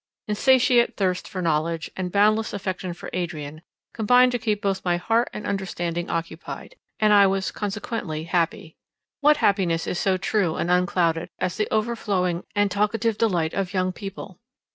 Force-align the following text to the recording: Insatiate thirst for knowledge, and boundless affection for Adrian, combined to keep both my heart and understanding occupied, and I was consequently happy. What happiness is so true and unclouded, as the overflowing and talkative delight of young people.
Insatiate 0.27 0.97
thirst 0.97 1.27
for 1.27 1.43
knowledge, 1.43 1.91
and 1.95 2.11
boundless 2.11 2.53
affection 2.53 2.91
for 2.91 3.11
Adrian, 3.13 3.61
combined 3.93 4.31
to 4.31 4.39
keep 4.39 4.59
both 4.59 4.83
my 4.83 4.97
heart 4.97 5.29
and 5.31 5.45
understanding 5.45 6.09
occupied, 6.09 6.75
and 6.99 7.13
I 7.13 7.27
was 7.27 7.51
consequently 7.51 8.23
happy. 8.23 8.77
What 9.19 9.37
happiness 9.37 9.85
is 9.85 9.99
so 9.99 10.17
true 10.17 10.55
and 10.55 10.71
unclouded, 10.71 11.29
as 11.37 11.55
the 11.55 11.71
overflowing 11.71 12.43
and 12.55 12.71
talkative 12.71 13.19
delight 13.19 13.53
of 13.53 13.75
young 13.75 13.91
people. 13.93 14.39